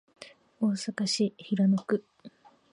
[0.59, 2.03] 大阪市平野区